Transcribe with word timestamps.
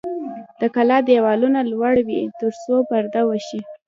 د 0.59 0.61
کلا 0.75 0.97
دیوالونه 1.07 1.59
لوړ 1.71 1.95
وي 2.07 2.21
ترڅو 2.39 2.75
پرده 2.89 3.21
وشي. 3.29 3.61